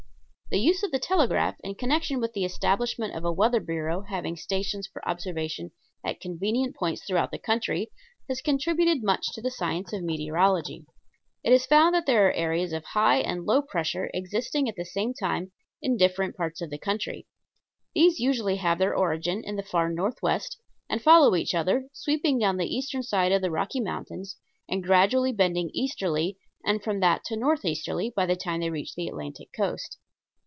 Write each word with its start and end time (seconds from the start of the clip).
The 0.53 0.59
use 0.59 0.83
of 0.83 0.91
the 0.91 0.99
telegraph 0.99 1.55
in 1.63 1.75
connection 1.75 2.19
with 2.19 2.33
the 2.33 2.43
establishment 2.43 3.15
of 3.15 3.23
a 3.23 3.31
weather 3.31 3.61
bureau 3.61 4.01
having 4.01 4.35
stations 4.35 4.85
for 4.85 5.01
observation 5.07 5.71
at 6.03 6.19
convenient 6.19 6.75
points 6.75 7.05
throughout 7.05 7.31
the 7.31 7.37
country 7.37 7.89
has 8.27 8.41
contributed 8.41 9.01
much 9.01 9.31
to 9.31 9.41
the 9.41 9.49
science 9.49 9.93
of 9.93 10.03
meteorology. 10.03 10.83
It 11.41 11.53
is 11.53 11.65
found 11.65 11.95
that 11.95 12.05
there 12.05 12.27
are 12.27 12.33
areas 12.33 12.73
of 12.73 12.83
high 12.83 13.19
and 13.19 13.45
low 13.45 13.61
pressure 13.61 14.11
existing 14.13 14.67
at 14.67 14.75
the 14.75 14.83
same 14.83 15.13
time 15.13 15.53
in 15.81 15.95
different 15.95 16.35
parts 16.35 16.59
of 16.59 16.69
the 16.69 16.77
country. 16.77 17.27
These 17.95 18.19
usually 18.19 18.57
have 18.57 18.77
their 18.77 18.93
origin 18.93 19.45
in 19.45 19.55
the 19.55 19.63
far 19.63 19.89
northwest, 19.89 20.57
and 20.89 21.01
follow 21.01 21.33
each 21.37 21.55
other, 21.55 21.87
sweeping 21.93 22.37
down 22.37 22.57
the 22.57 22.75
eastern 22.75 23.03
side 23.03 23.31
of 23.31 23.41
the 23.41 23.51
Rocky 23.51 23.79
Mountains 23.79 24.35
and 24.67 24.83
gradually 24.83 25.31
bending 25.31 25.71
easterly 25.73 26.37
and 26.65 26.83
from 26.83 26.99
that 26.99 27.23
to 27.27 27.37
northeasterly 27.37 28.09
by 28.13 28.25
the 28.25 28.35
time 28.35 28.59
they 28.59 28.69
reach 28.69 28.95
the 28.95 29.07
Atlantic 29.07 29.47
coast. 29.55 29.97